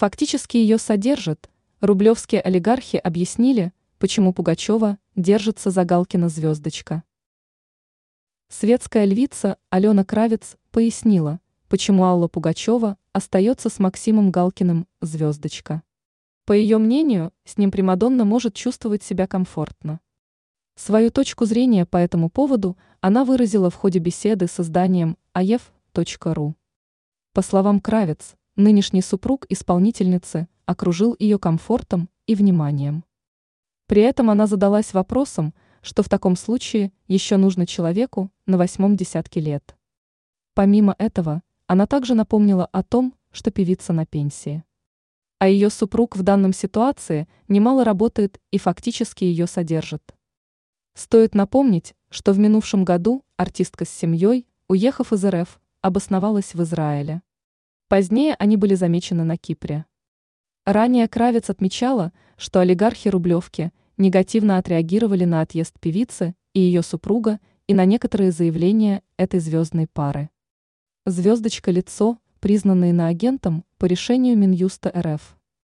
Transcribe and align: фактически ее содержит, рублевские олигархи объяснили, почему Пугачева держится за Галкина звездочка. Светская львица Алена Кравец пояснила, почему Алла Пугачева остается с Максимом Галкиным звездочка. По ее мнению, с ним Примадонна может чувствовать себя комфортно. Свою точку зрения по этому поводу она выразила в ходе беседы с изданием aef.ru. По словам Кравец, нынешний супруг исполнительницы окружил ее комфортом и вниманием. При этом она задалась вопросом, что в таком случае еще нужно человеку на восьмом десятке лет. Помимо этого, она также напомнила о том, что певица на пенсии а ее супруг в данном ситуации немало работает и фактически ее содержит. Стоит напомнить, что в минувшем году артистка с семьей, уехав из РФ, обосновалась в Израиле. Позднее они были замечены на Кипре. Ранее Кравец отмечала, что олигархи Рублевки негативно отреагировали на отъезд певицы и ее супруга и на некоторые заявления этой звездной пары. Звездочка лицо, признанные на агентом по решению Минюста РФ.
фактически 0.00 0.56
ее 0.56 0.78
содержит, 0.78 1.50
рублевские 1.82 2.40
олигархи 2.40 2.96
объяснили, 2.96 3.74
почему 3.98 4.32
Пугачева 4.32 4.96
держится 5.14 5.68
за 5.68 5.84
Галкина 5.84 6.30
звездочка. 6.30 7.02
Светская 8.48 9.04
львица 9.04 9.58
Алена 9.68 10.02
Кравец 10.06 10.56
пояснила, 10.70 11.38
почему 11.68 12.04
Алла 12.04 12.28
Пугачева 12.28 12.96
остается 13.12 13.68
с 13.68 13.78
Максимом 13.78 14.30
Галкиным 14.30 14.88
звездочка. 15.02 15.82
По 16.46 16.54
ее 16.54 16.78
мнению, 16.78 17.30
с 17.44 17.58
ним 17.58 17.70
Примадонна 17.70 18.24
может 18.24 18.54
чувствовать 18.54 19.02
себя 19.02 19.26
комфортно. 19.26 20.00
Свою 20.76 21.10
точку 21.10 21.44
зрения 21.44 21.84
по 21.84 21.98
этому 21.98 22.30
поводу 22.30 22.78
она 23.02 23.26
выразила 23.26 23.68
в 23.68 23.74
ходе 23.74 23.98
беседы 23.98 24.46
с 24.46 24.60
изданием 24.60 25.18
aef.ru. 25.34 26.54
По 27.34 27.42
словам 27.42 27.80
Кравец, 27.80 28.34
нынешний 28.60 29.02
супруг 29.02 29.46
исполнительницы 29.48 30.48
окружил 30.66 31.16
ее 31.18 31.38
комфортом 31.38 32.08
и 32.26 32.34
вниманием. 32.34 33.04
При 33.86 34.02
этом 34.02 34.30
она 34.30 34.46
задалась 34.46 34.94
вопросом, 34.94 35.52
что 35.82 36.02
в 36.02 36.08
таком 36.08 36.36
случае 36.36 36.92
еще 37.08 37.36
нужно 37.36 37.66
человеку 37.66 38.30
на 38.46 38.56
восьмом 38.58 38.96
десятке 38.96 39.40
лет. 39.40 39.76
Помимо 40.54 40.94
этого, 40.98 41.42
она 41.66 41.86
также 41.86 42.14
напомнила 42.14 42.66
о 42.66 42.82
том, 42.82 43.14
что 43.32 43.50
певица 43.50 43.92
на 43.92 44.06
пенсии 44.06 44.64
а 45.40 45.48
ее 45.48 45.70
супруг 45.70 46.16
в 46.16 46.22
данном 46.22 46.52
ситуации 46.52 47.26
немало 47.48 47.82
работает 47.82 48.38
и 48.50 48.58
фактически 48.58 49.24
ее 49.24 49.46
содержит. 49.46 50.14
Стоит 50.94 51.34
напомнить, 51.34 51.94
что 52.10 52.32
в 52.34 52.38
минувшем 52.38 52.84
году 52.84 53.24
артистка 53.38 53.86
с 53.86 53.88
семьей, 53.88 54.46
уехав 54.68 55.14
из 55.14 55.24
РФ, 55.24 55.58
обосновалась 55.80 56.54
в 56.54 56.62
Израиле. 56.62 57.22
Позднее 57.90 58.36
они 58.38 58.56
были 58.56 58.76
замечены 58.76 59.24
на 59.24 59.36
Кипре. 59.36 59.84
Ранее 60.64 61.08
Кравец 61.08 61.50
отмечала, 61.50 62.12
что 62.36 62.60
олигархи 62.60 63.08
Рублевки 63.08 63.72
негативно 63.96 64.58
отреагировали 64.58 65.24
на 65.24 65.40
отъезд 65.40 65.74
певицы 65.80 66.36
и 66.54 66.60
ее 66.60 66.84
супруга 66.84 67.40
и 67.66 67.74
на 67.74 67.84
некоторые 67.86 68.30
заявления 68.30 69.02
этой 69.16 69.40
звездной 69.40 69.88
пары. 69.88 70.30
Звездочка 71.04 71.72
лицо, 71.72 72.18
признанные 72.38 72.92
на 72.92 73.08
агентом 73.08 73.64
по 73.76 73.86
решению 73.86 74.38
Минюста 74.38 74.92
РФ. 74.96 75.36